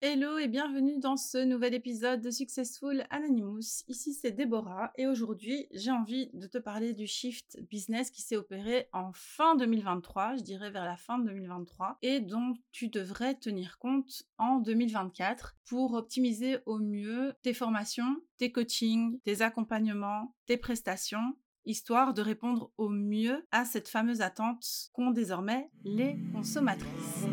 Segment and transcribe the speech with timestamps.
[0.00, 3.82] Hello et bienvenue dans ce nouvel épisode de Successful Anonymous.
[3.88, 8.36] Ici c'est Déborah et aujourd'hui j'ai envie de te parler du shift business qui s'est
[8.36, 13.34] opéré en fin 2023, je dirais vers la fin de 2023, et dont tu devrais
[13.34, 20.58] tenir compte en 2024 pour optimiser au mieux tes formations, tes coachings, tes accompagnements, tes
[20.58, 21.34] prestations
[21.64, 27.26] histoire de répondre au mieux à cette fameuse attente qu'ont désormais les consommatrices.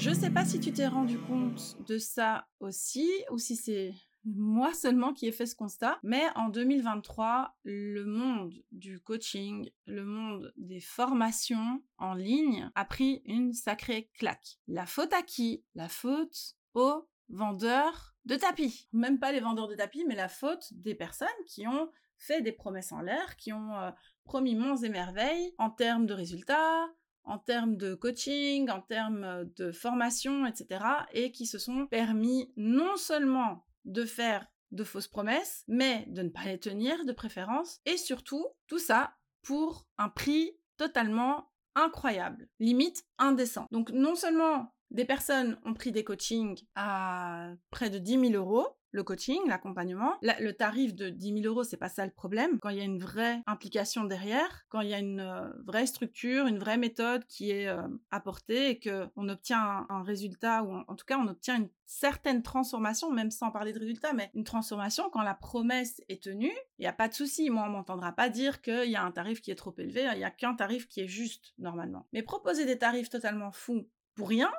[0.00, 3.92] Je ne sais pas si tu t'es rendu compte de ça aussi, ou si c'est
[4.24, 10.06] moi seulement qui ai fait ce constat, mais en 2023, le monde du coaching, le
[10.06, 14.58] monde des formations en ligne a pris une sacrée claque.
[14.68, 15.64] La faute à qui?
[15.74, 18.88] La faute aux vendeurs de tapis.
[18.92, 22.52] Même pas les vendeurs de tapis, mais la faute des personnes qui ont fait des
[22.52, 23.90] promesses en l'air, qui ont euh,
[24.24, 26.88] promis monts et merveilles en termes de résultats,
[27.24, 30.84] en termes de coaching, en termes de formation, etc.
[31.12, 36.28] et qui se sont permis non seulement de faire de fausses promesses, mais de ne
[36.28, 43.04] pas les tenir de préférence, et surtout tout ça pour un prix totalement incroyable, limite
[43.18, 43.66] indécent.
[43.70, 48.66] Donc non seulement des personnes ont pris des coachings à près de 10 000 euros,
[48.92, 50.14] le coaching, l'accompagnement.
[50.22, 52.58] Le tarif de 10 000 euros, c'est pas ça le problème.
[52.60, 55.86] Quand il y a une vraie implication derrière, quand il y a une euh, vraie
[55.86, 60.96] structure, une vraie méthode qui est euh, apportée et qu'on obtient un, résultat, ou en,
[60.96, 65.10] tout cas on obtient une certaine transformation, même sans parler de résultat, mais une transformation
[65.10, 67.50] quand la promesse est tenue, il n'y a pas de souci.
[67.50, 70.18] Moi, on m'entendra pas dire qu'il y a un tarif qui est trop élevé, il
[70.18, 72.06] n'y a qu'un tarif qui est juste, normalement.
[72.12, 74.50] Mais proposer des tarifs totalement fous pour rien,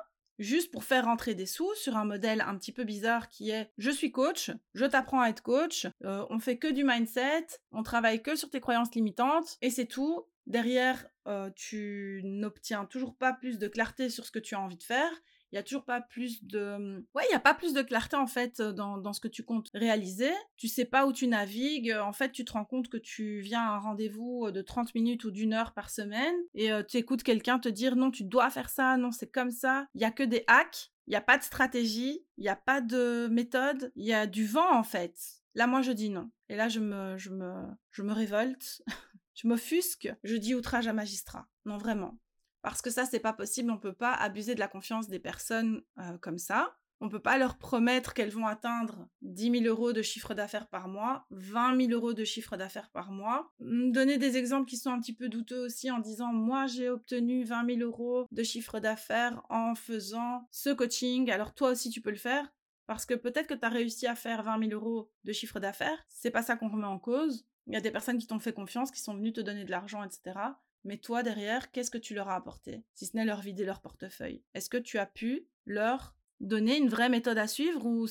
[0.42, 3.70] juste pour faire rentrer des sous sur un modèle un petit peu bizarre qui est
[3.78, 7.82] je suis coach, je t'apprends à être coach, euh, on fait que du mindset, on
[7.82, 10.26] travaille que sur tes croyances limitantes et c'est tout.
[10.46, 14.76] Derrière, euh, tu n'obtiens toujours pas plus de clarté sur ce que tu as envie
[14.76, 15.12] de faire
[15.52, 18.26] il y a toujours pas plus de ouais il a pas plus de clarté en
[18.26, 20.30] fait dans, dans, ce que tu comptes réaliser.
[20.56, 23.60] Tu sais pas où tu navigues en fait tu te rends compte que tu viens
[23.60, 27.58] à un rendez-vous de 30 minutes ou d'une heure par semaine et tu écoutes quelqu'un
[27.58, 29.86] te dire non tu dois faire ça non c'est comme ça.
[29.94, 32.56] Il y a que des hacks il n'y a pas de stratégie il n'y a
[32.56, 35.16] pas de méthode il y a du vent en fait.
[35.54, 37.52] Là moi je dis non et là je me je me
[37.90, 38.82] je me révolte
[39.34, 41.46] je m'offusque je dis outrage à magistrat.
[41.66, 42.18] Non vraiment
[42.62, 43.70] parce que ça, c'est pas possible.
[43.70, 45.82] On peut pas abuser de la confiance des personnes
[46.20, 46.76] comme ça.
[47.04, 50.86] On peut pas leur promettre qu'elles vont atteindre 10 000 euros de chiffre d'affaires par
[50.86, 53.52] mois, 20 000 euros de chiffre d'affaires par mois.
[53.58, 57.42] Donner des exemples qui sont un petit peu douteux aussi en disant moi j'ai obtenu
[57.42, 62.10] 20 000 euros de chiffre d'affaires en faisant ce coaching, alors toi aussi tu peux
[62.10, 62.52] le faire.
[62.86, 66.04] Parce que peut-être que tu as réussi à faire 20 000 euros de chiffre d'affaires,
[66.08, 67.46] c'est pas ça qu'on remet en cause.
[67.66, 69.70] Il y a des personnes qui t'ont fait confiance, qui sont venues te donner de
[69.72, 70.38] l'argent, etc.
[70.84, 73.80] Mais toi, derrière, qu'est-ce que tu leur as apporté Si ce n'est leur vider leur
[73.80, 74.42] portefeuille?
[74.54, 78.06] Est-ce que tu as pu leur donner une vraie méthode à suivre ou,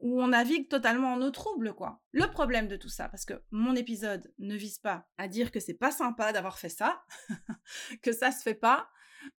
[0.00, 2.00] on navigue totalement en eau trouble, quoi?
[2.12, 5.58] Le problème de tout ça, parce que mon épisode ne vise pas à dire que
[5.58, 7.02] c'est pas sympa d'avoir fait ça,
[8.02, 8.88] que ça se fait pas,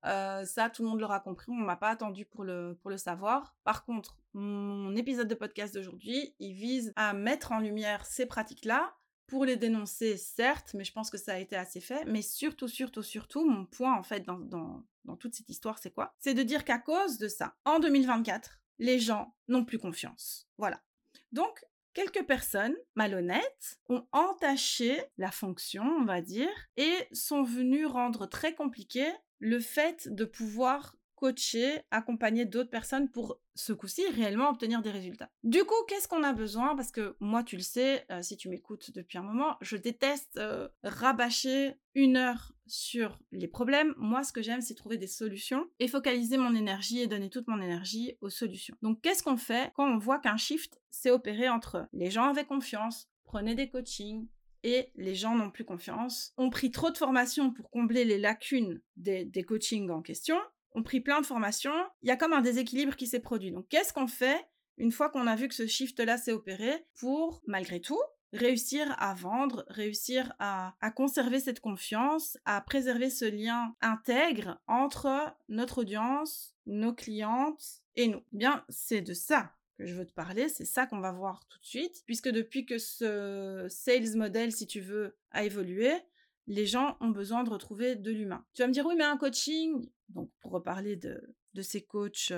[0.05, 2.97] euh, ça, tout le monde l'aura compris, on m'a pas attendu pour le, pour le
[2.97, 3.57] savoir.
[3.63, 8.97] Par contre, mon épisode de podcast d'aujourd'hui, il vise à mettre en lumière ces pratiques-là
[9.29, 12.05] pour les dénoncer, certes, mais je pense que ça a été assez fait.
[12.07, 15.93] Mais surtout, surtout, surtout, mon point, en fait, dans, dans, dans toute cette histoire, c'est
[15.93, 16.15] quoi?
[16.19, 20.49] C'est de dire qu'à cause de ça, en 2024, les gens n'ont plus confiance.
[20.57, 20.83] Voilà.
[21.31, 21.63] Donc,
[21.93, 28.55] quelques personnes malhonnêtes ont entaché la fonction, on va dire, et sont venues rendre très
[28.55, 29.07] compliqué
[29.41, 35.31] le fait de pouvoir coacher, accompagner d'autres personnes pour ce coup-ci réellement obtenir des résultats.
[35.43, 36.77] Du coup, qu'est-ce qu'on a besoin?
[36.77, 40.37] Parce que moi, tu le sais, euh, si tu m'écoutes depuis un moment, je déteste
[40.37, 43.95] euh, rabâcher une heure sur les problèmes.
[43.97, 47.49] Moi, ce que j'aime, c'est trouver des solutions et focaliser mon énergie et donner toute
[47.49, 48.77] mon énergie aux solutions.
[48.83, 52.45] Donc, qu'est-ce qu'on fait quand on voit qu'un shift s'est opéré entre les gens avaient
[52.45, 54.29] confiance, prenaient des coachings,
[54.65, 58.81] et les gens n'ont plus confiance, ont pris trop de formations pour combler les lacunes
[58.97, 60.37] des, des coachings en question,
[60.73, 63.51] ont pris plein de formations, il y a comme un déséquilibre qui s'est produit.
[63.53, 64.47] Donc qu'est-ce qu'on fait
[64.79, 68.01] une fois qu'on a vu que ce shift-là s'est opéré pour, malgré tout,
[68.33, 75.79] réussir à vendre, réussir à, conserver cette confiance, à préserver ce lien intègre entre notre
[75.79, 78.23] audience, nos clientes et nous?
[78.33, 81.47] Eh bien, c'est de ça que je veux te parler, c'est ça qu'on va voir
[81.49, 85.93] tout de suite, puisque depuis que ce sales model, si tu veux, a évolué,
[86.49, 88.45] les gens ont besoin de retrouver de l'humain.
[88.55, 92.33] Tu vas me dire, oui, mais un coaching, donc pour reparler de, de ces coachs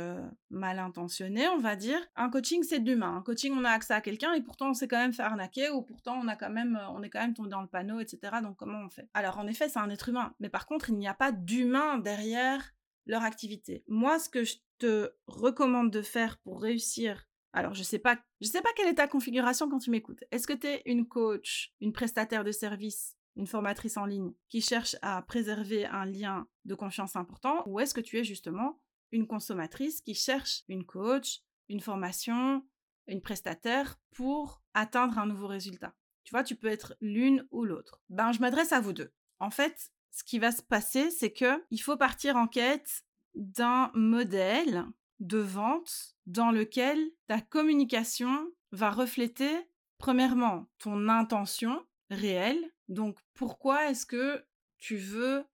[0.50, 2.00] mal intentionnés, on va dire.
[2.16, 3.16] Un coaching, c'est de l'humain.
[3.16, 5.70] Un coaching, on a accès à quelqu'un et pourtant on s'est quand même fait arnaquer
[5.70, 8.38] ou pourtant on a quand même, on est quand même tombé dans le panneau, etc.
[8.42, 9.08] Donc comment on fait?
[9.14, 11.98] Alors en effet, c'est un être humain, mais par contre, il n'y a pas d'humain
[11.98, 12.72] derrière
[13.06, 13.84] leur activité.
[13.86, 18.46] Moi, ce que je te recommande de faire pour réussir alors, je sais pas, je
[18.46, 20.22] sais pas quelle est ta configuration quand tu m'écoutes.
[20.30, 24.60] Est-ce que tu es une coach, une prestataire de service une formatrice en ligne qui
[24.60, 28.78] cherche à préserver un lien de confiance important ou est-ce que tu es justement
[29.12, 31.40] une consommatrice qui cherche une coach,
[31.70, 32.62] une formation,
[33.06, 35.94] une prestataire pour atteindre un nouveau résultat?
[36.24, 38.02] Tu vois, tu peux être l'une ou l'autre.
[38.10, 39.10] Ben, je m'adresse à vous deux.
[39.38, 43.04] En fait, ce qui va se passer, c'est que il faut partir en quête
[43.34, 44.84] d'un modèle
[45.18, 49.50] de vente dans lequel ta communication va refléter
[49.96, 54.44] premièrement ton intention réelle donc, pourquoi est-ce que
[54.76, 55.44] tu veux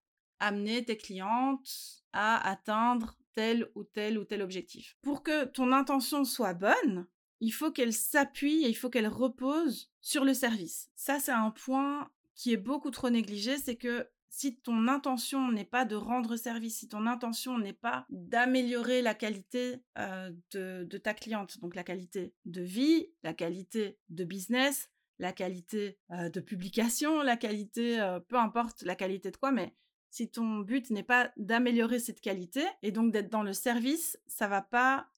[0.40, 4.96] amener tes clientes à atteindre tel ou tel ou tel objectif?
[5.02, 7.06] Pour que ton intention soit bonne,
[7.40, 10.90] il faut qu'elle s'appuie et il faut qu'elle repose sur le service.
[10.96, 15.64] Ça, c'est un point qui est beaucoup trop négligé, c'est que si ton intention n'est
[15.64, 21.14] pas de rendre service, si ton intention n'est pas d'améliorer la qualité euh, de, ta
[21.14, 27.36] cliente, donc la qualité de vie, la qualité de business, la qualité de publication, la
[27.36, 27.98] qualité,
[28.28, 29.74] peu importe la qualité de quoi, mais
[30.10, 34.48] si ton but n'est pas d'améliorer cette qualité et donc d'être dans le service, ça
[34.48, 35.08] va pas,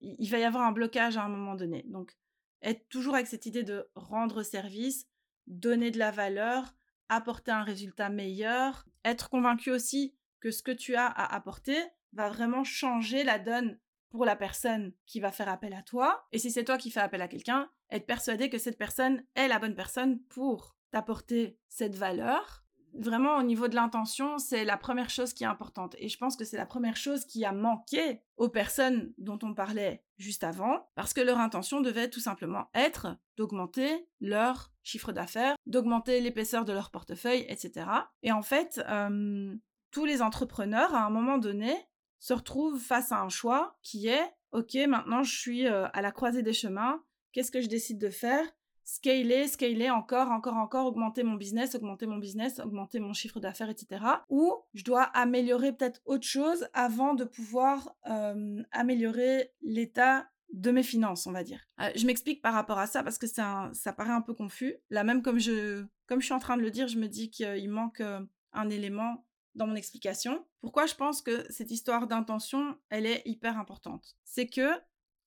[0.00, 1.84] il va y avoir un blocage à un moment donné.
[1.88, 2.16] Donc,
[2.62, 5.06] être toujours avec cette idée de rendre service,
[5.46, 6.74] donner de la valeur,
[7.08, 11.78] apporter un résultat meilleur, être convaincu aussi que ce que tu as à apporter
[12.12, 13.78] va vraiment changer la donne
[14.10, 16.26] pour la personne qui va faire appel à toi.
[16.32, 19.48] Et si c'est toi qui fais appel à quelqu'un, être persuadé que cette personne est
[19.48, 22.64] la bonne personne pour t'apporter cette valeur.
[22.92, 25.94] Vraiment, au niveau de l'intention, c'est la première chose qui est importante.
[25.98, 29.54] Et je pense que c'est la première chose qui a manqué aux personnes dont on
[29.54, 35.54] parlait juste avant, parce que leur intention devait tout simplement être d'augmenter leur chiffre d'affaires,
[35.66, 37.86] d'augmenter l'épaisseur de leur portefeuille, etc.
[38.22, 39.54] Et en fait, euh,
[39.92, 41.74] tous les entrepreneurs, à un moment donné,
[42.18, 46.12] se retrouvent face à un choix qui est, OK, maintenant je suis euh, à la
[46.12, 48.44] croisée des chemins, qu'est-ce que je décide de faire?
[48.84, 53.70] Scaler, scaler encore, encore, encore, augmenter mon business, augmenter mon business, augmenter mon chiffre d'affaires,
[53.70, 54.04] etc.
[54.28, 60.82] Ou je dois améliorer peut-être autre chose avant de pouvoir euh, améliorer l'état de mes
[60.82, 61.60] finances, on va dire.
[61.80, 64.74] Euh, je m'explique par rapport à ça parce que ça, ça paraît un peu confus.
[64.90, 67.30] Là même comme je, comme je suis en train de le dire, je me dis
[67.30, 68.02] qu'il manque
[68.52, 69.24] un élément
[69.54, 70.44] dans mon explication.
[70.60, 74.16] Pourquoi je pense que cette histoire d'intention, elle est hyper importante?
[74.24, 74.70] C'est que,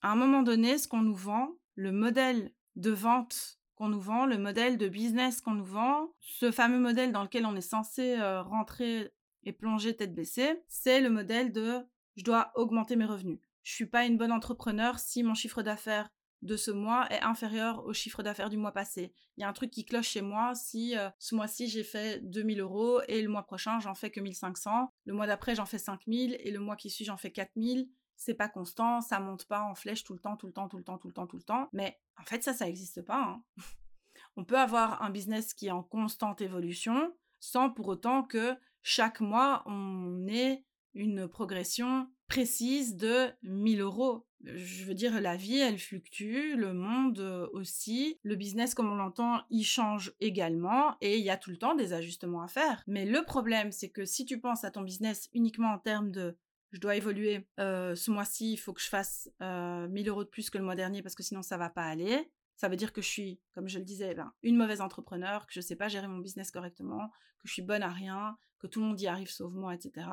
[0.01, 4.25] à un moment donné, ce qu'on nous vend, le modèle de vente qu'on nous vend,
[4.25, 8.18] le modèle de business qu'on nous vend, ce fameux modèle dans lequel on est censé
[8.20, 9.12] euh, rentrer
[9.44, 11.81] et plonger tête baissée, c'est le modèle de
[12.16, 13.40] je dois augmenter mes revenus.
[13.64, 16.10] Je suis pas une bonne entrepreneur si mon chiffre d'affaires
[16.44, 19.14] de ce mois est inférieur au chiffre d'affaires du mois passé.
[19.38, 22.20] Il y a un truc qui cloche chez moi si euh, ce mois-ci j'ai fait
[22.30, 25.78] 2000 euros et le mois prochain j'en fais que 1500, le mois d'après j'en fais
[25.78, 27.90] 5000 et le mois qui suit j'en fais 4000.
[28.25, 30.78] C'est pas constant, ça monte pas en flèche tout le temps, tout le temps, tout
[30.78, 31.68] le temps, tout le temps, tout le temps.
[31.74, 33.22] Mais en fait ça, ça n'existe pas.
[33.22, 33.44] Hein.
[34.38, 39.20] On peut avoir un business qui est en constante évolution sans pour autant que chaque
[39.20, 44.25] mois on ait une progression précise de 1000 euros.
[44.44, 48.96] Je veux dire, la vie, elle fluctue, le monde euh, aussi, le business, comme on
[48.96, 52.84] l'entend, il change également et il y a tout le temps des ajustements à faire.
[52.88, 56.38] Mais le problème, c'est que si tu penses à ton business uniquement en termes de
[56.74, 60.30] je dois évoluer, euh, ce mois-ci, il faut que je fasse euh, 1000 euros de
[60.30, 62.32] plus que le mois dernier parce que sinon ça va pas aller.
[62.56, 65.53] Ça veut dire que je suis, comme je le disais, ben, une mauvaise entrepreneur, que
[65.53, 68.68] je ne sais pas gérer mon business correctement, que je suis bonne à rien, que
[68.68, 70.08] tout le monde y arrive sauf moi, etc.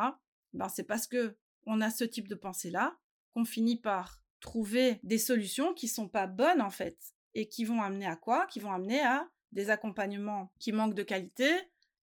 [0.53, 1.37] Ben, c'est parce que
[1.67, 2.97] on a ce type de pensée-là
[3.35, 6.99] qu'on finit par trouver des solutions qui sont pas bonnes en fait
[7.35, 8.47] et qui vont amener à quoi?
[8.47, 11.51] Qui vont amener à des accompagnements qui manquent de qualité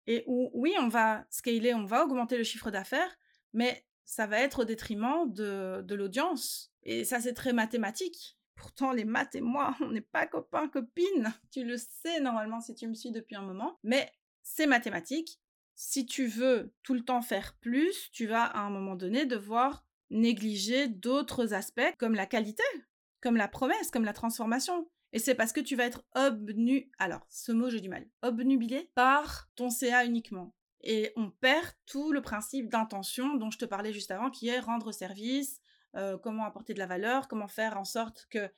[0.06, 3.18] et où oui, on va scaler, on va augmenter le chiffre d'affaires,
[3.54, 6.74] mais ça va être au détriment de, de l'audience.
[6.84, 8.38] Et ça, c'est très mathématique.
[8.56, 11.34] Pourtant, les maths et moi, on n'est pas copains, copines.
[11.52, 13.80] Tu le sais normalement si tu me suis depuis un moment.
[13.84, 15.40] Mais c'est mathématique
[15.76, 19.86] si tu veux tout le temps faire plus, tu vas à un moment donné devoir
[20.10, 22.64] négliger d'autres aspects comme la qualité,
[23.22, 24.88] comme la promesse, comme la transformation.
[25.12, 28.92] Et c'est parce que tu vas être obnu, alors ce mot j'ai du mal, obnubilé
[28.96, 30.54] par ton CA uniquement.
[30.84, 34.60] Et on perd tout le principe d'intention dont je te parlais juste avant, qui est
[34.60, 35.60] rendre service,
[35.96, 38.50] euh, comment apporter de la valeur, comment faire en sorte que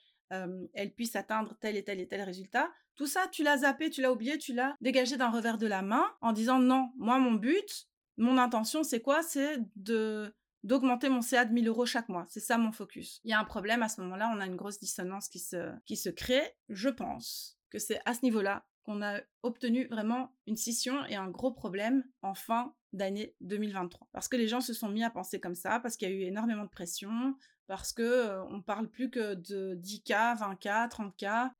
[0.73, 2.69] elle puisse atteindre tel et tel et tel résultat.
[2.95, 5.81] Tout ça, tu l'as zappé, tu l'as oublié, tu l'as dégagé d'un revers de la
[5.81, 9.21] main en disant non, moi mon but, mon intention c'est quoi?
[9.21, 12.25] C'est de d'augmenter mon CA de 1000 euros chaque mois.
[12.27, 13.21] C'est ça mon focus.
[13.23, 15.71] Il y a un problème à ce moment-là, on a une grosse dissonance qui se,
[15.85, 16.55] qui se crée.
[16.69, 21.29] Je pense que c'est à ce niveau-là qu'on a obtenu vraiment une scission et un
[21.29, 24.07] gros problème en fin d'année 2023.
[24.13, 26.15] Parce que les gens se sont mis à penser comme ça, parce qu'il y a
[26.15, 27.35] eu énormément de pression,
[27.67, 31.51] parce que euh, on parle plus que de 10K, 20K, 30K.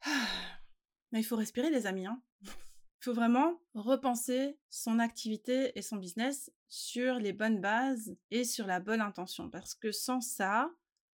[1.11, 2.05] Mais il faut respirer les amis.
[2.05, 2.21] Hein.
[2.43, 8.67] Il faut vraiment repenser son activité et son business sur les bonnes bases et sur
[8.67, 9.49] la bonne intention.
[9.49, 10.71] Parce que sans ça,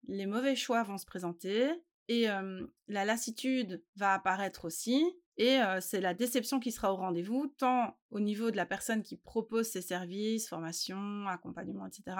[0.08, 1.70] les mauvais choix vont se présenter
[2.08, 2.28] et
[2.88, 5.04] la lassitude va apparaître aussi.
[5.44, 9.18] Et c'est la déception qui sera au rendez-vous, tant au niveau de la personne qui
[9.18, 12.16] propose ses services, formation, accompagnement, etc.,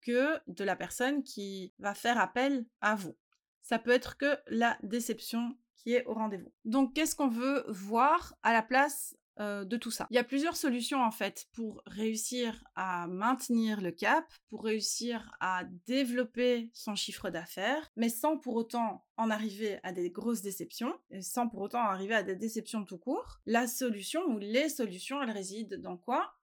[0.00, 3.16] que de la personne qui va faire appel à vous.
[3.62, 6.52] Ça peut être que la déception qui est au rendez-vous.
[6.64, 10.06] Donc, qu'est-ce qu'on veut voir à la place euh, de tout ça?
[10.10, 15.34] Il y a plusieurs solutions en fait pour réussir à maintenir le cap, pour réussir
[15.40, 20.94] à développer son chiffre d'affaires, mais sans pour autant en arriver à des grosses déceptions,
[21.10, 23.40] et sans pour autant arriver à des déceptions tout court.
[23.46, 26.34] La solution ou les solutions, elles résident dans quoi?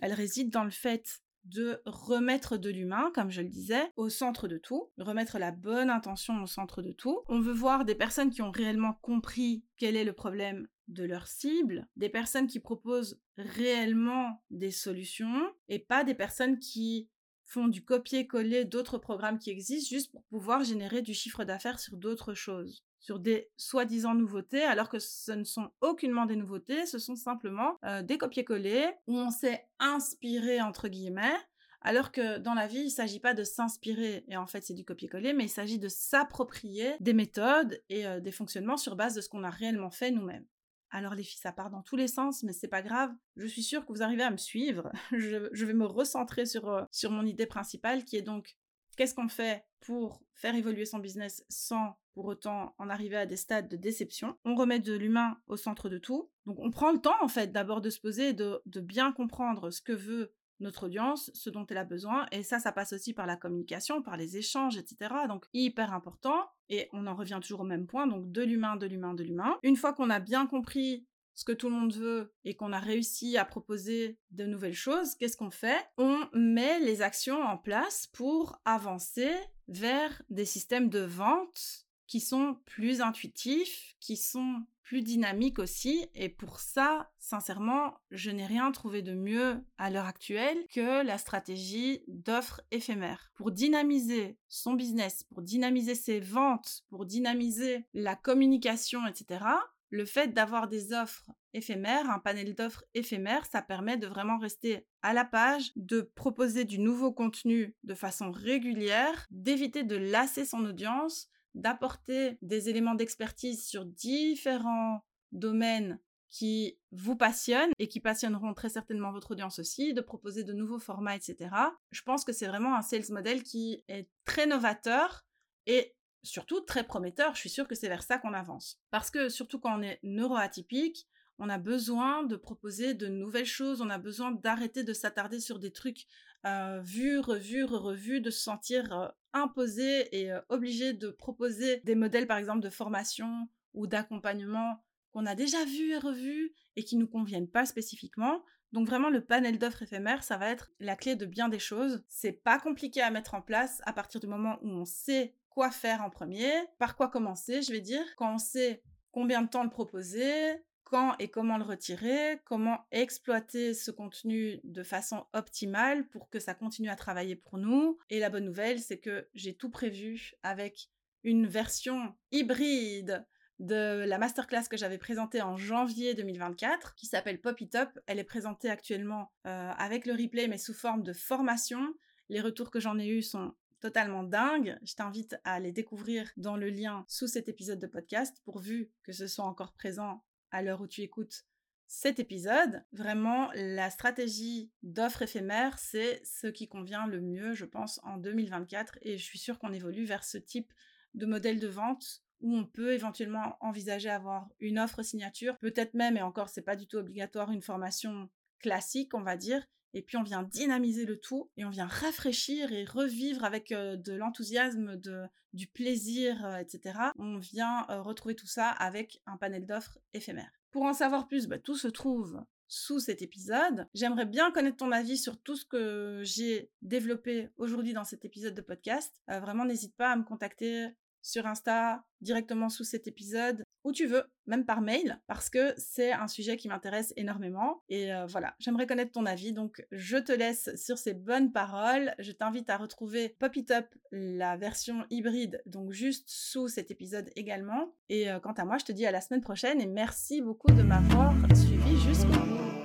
[0.00, 4.48] Elles résident dans le fait de remettre de l'humain, comme je le disais, au centre
[4.48, 7.20] de tout, remettre la bonne intention au centre de tout.
[7.28, 11.26] On veut voir des personnes qui ont réellement compris quel est le problème de leur
[11.26, 17.08] cible, des personnes qui proposent réellement des solutions et pas des personnes qui
[17.44, 21.96] font du copier-coller d'autres programmes qui existent juste pour pouvoir générer du chiffre d'affaires sur
[21.96, 26.98] d'autres choses sur des soi-disant nouveautés, alors que ce ne sont aucunement des nouveautés, ce
[26.98, 31.36] sont simplement euh, des copier-coller où on s'est inspiré, entre guillemets,
[31.80, 34.74] alors que dans la vie, il ne s'agit pas de s'inspirer, et en fait c'est
[34.74, 39.16] du copier-coller, mais il s'agit de s'approprier des méthodes et euh, des fonctionnements sur base
[39.16, 40.46] de ce qu'on a réellement fait nous-mêmes.
[40.90, 43.10] Alors les filles, ça part dans tous les sens, mais c'est pas grave.
[43.36, 44.92] Je suis sûre que vous arrivez à me suivre.
[45.12, 48.56] je, vais me recentrer sur, euh, sur mon idée principale, qui est donc
[48.96, 53.36] qu'est-ce qu'on fait pour faire évoluer son business sans pour autant en arriver à des
[53.36, 54.36] stades de déception?
[54.44, 56.30] On remet de l'humain au centre de tout.
[56.46, 59.80] Donc on prend le temps en fait d'abord de se poser, de, bien comprendre ce
[59.80, 62.26] que veut notre audience, ce dont elle a besoin.
[62.30, 65.12] Et ça, ça passe aussi par la communication, par les échanges, etc.
[65.28, 66.48] Donc hyper important.
[66.68, 69.58] Et on en revient toujours au même point, donc de l'humain, de l'humain, de l'humain.
[69.62, 72.78] Une fois qu'on a bien compris ce que tout le monde veut et qu'on a
[72.78, 75.84] réussi à proposer de nouvelles choses, qu'est-ce qu'on fait?
[75.98, 79.32] On met les actions en place pour avancer
[79.68, 86.06] vers des systèmes de vente qui sont plus intuitifs, qui sont plus dynamiques aussi.
[86.14, 91.16] Et pour ça, sincèrement, je n'ai rien trouvé de mieux à l'heure actuelle que la
[91.16, 93.32] stratégie d'offres éphémères.
[93.34, 99.46] Pour dynamiser son business, pour dynamiser ses ventes, pour dynamiser la communication, etc.,
[99.92, 104.86] le fait d'avoir des offres éphémères, un panel d'offres éphémères, ça permet de vraiment rester
[105.02, 110.64] à la page, de proposer du nouveau contenu de façon régulière, d'éviter de lasser son
[110.64, 118.70] audience, d'apporter des éléments d'expertise sur différents domaines qui vous passionnent et qui passionneront très
[118.70, 121.50] certainement votre audience aussi, de proposer de nouveaux formats, etc.
[121.90, 125.26] Je pense que c'est vraiment un sales model qui est très novateur
[125.66, 127.34] et surtout très prometteur.
[127.34, 128.80] Je suis sûre que c'est vers ça qu'on avance.
[128.90, 133.80] Parce que surtout quand on est neuroatypique, on a besoin de proposer de nouvelles choses,
[133.80, 136.06] on a besoin d'arrêter de s'attarder sur des trucs
[136.46, 141.94] euh, vus, revus, revus, de se sentir euh, imposé et euh, obligé de proposer des
[141.94, 146.96] modèles par exemple de formation ou d'accompagnement qu'on a déjà vus et revus et qui
[146.96, 148.42] nous conviennent pas spécifiquement.
[148.72, 152.02] Donc vraiment le panel d'offres éphémères, ça va être la clé de bien des choses.
[152.08, 155.70] C'est pas compliqué à mettre en place à partir du moment où on sait quoi
[155.70, 159.64] faire en premier, par quoi commencer, je vais dire, quand on sait combien de temps
[159.64, 166.28] le proposer, quand et comment le retirer, comment exploiter ce contenu de façon optimale pour
[166.28, 167.98] que ça continue à travailler pour nous.
[168.10, 170.90] Et la bonne nouvelle, c'est que j'ai tout prévu avec
[171.24, 173.26] une version hybride
[173.58, 177.90] de la masterclass que j'avais présentée en janvier 2024, qui s'appelle Pop It Up.
[178.06, 181.94] Elle est présentée actuellement euh, avec le replay, mais sous forme de formation.
[182.28, 184.78] Les retours que j'en ai eus sont totalement dingue.
[184.84, 189.12] Je t'invite à les découvrir dans le lien sous cet épisode de podcast, pourvu que
[189.12, 191.44] ce soit encore présent à l'heure où tu écoutes
[191.88, 192.84] cet épisode.
[192.92, 198.98] Vraiment, la stratégie d'offre éphémère, c'est ce qui convient le mieux, je pense, en 2024.
[199.02, 200.72] Et je suis sûre qu'on évolue vers ce type
[201.14, 206.16] de modèle de vente où on peut éventuellement envisager avoir une offre signature, peut-être même,
[206.16, 210.16] et encore, c'est pas du tout obligatoire, une formation classique, on va dire, et puis
[210.16, 214.96] on vient dynamiser le tout et on vient rafraîchir et revivre avec euh, de l'enthousiasme,
[214.96, 216.98] de, du plaisir, euh, etc.
[217.18, 220.52] On vient euh, retrouver tout ça avec un panel d'offres éphémères.
[220.70, 223.86] Pour en savoir plus, bah, tout se trouve sous cet épisode.
[223.92, 228.54] J'aimerais bien connaître ton avis sur tout ce que j'ai développé aujourd'hui dans cet épisode
[228.54, 229.20] de podcast.
[229.28, 230.88] Vraiment, n'hésite pas à me contacter
[231.22, 236.12] sur Insta, directement sous cet épisode, où tu veux, même par mail, parce que c'est
[236.12, 237.82] un sujet qui m'intéresse énormément.
[237.88, 242.14] Et euh, voilà, j'aimerais connaître ton avis, donc je te laisse sur ces bonnes paroles.
[242.18, 247.30] Je t'invite à retrouver Pop It Up, la version hybride, donc juste sous cet épisode
[247.34, 247.94] également.
[248.08, 250.70] Et euh, quant à moi, je te dis à la semaine prochaine et merci beaucoup
[250.72, 252.81] de m'avoir suivi jusqu'au bout.